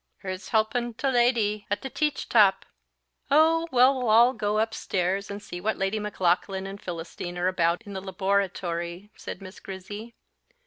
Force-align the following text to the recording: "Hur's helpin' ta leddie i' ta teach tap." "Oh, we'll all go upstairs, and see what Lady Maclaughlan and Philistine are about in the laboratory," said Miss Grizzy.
"Hur's 0.23 0.49
helpin' 0.49 0.95
ta 0.95 1.09
leddie 1.09 1.67
i' 1.69 1.75
ta 1.75 1.87
teach 1.93 2.27
tap." 2.27 2.65
"Oh, 3.29 3.67
we'll 3.71 4.09
all 4.09 4.33
go 4.33 4.57
upstairs, 4.57 5.29
and 5.29 5.43
see 5.43 5.61
what 5.61 5.77
Lady 5.77 5.99
Maclaughlan 5.99 6.65
and 6.65 6.81
Philistine 6.81 7.37
are 7.37 7.47
about 7.47 7.83
in 7.83 7.93
the 7.93 8.01
laboratory," 8.01 9.11
said 9.15 9.43
Miss 9.43 9.59
Grizzy. 9.59 10.15